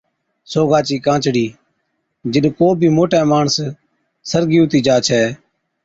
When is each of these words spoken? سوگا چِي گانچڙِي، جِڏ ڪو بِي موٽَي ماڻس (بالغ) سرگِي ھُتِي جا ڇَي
سوگا 0.51 0.79
چِي 0.87 0.95
گانچڙِي، 1.05 1.47
جِڏ 2.31 2.45
ڪو 2.57 2.67
بِي 2.79 2.87
موٽَي 2.95 3.21
ماڻس 3.31 3.55
(بالغ) 3.59 3.73
سرگِي 4.29 4.59
ھُتِي 4.61 4.79
جا 4.85 4.95
ڇَي 5.07 5.23